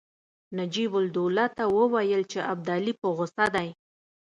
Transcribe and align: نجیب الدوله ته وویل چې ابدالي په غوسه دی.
نجیب 0.57 0.91
الدوله 1.01 1.45
ته 1.55 1.63
وویل 1.77 2.21
چې 2.31 2.39
ابدالي 2.53 2.93
په 3.01 3.07
غوسه 3.15 3.45
دی. 3.55 3.69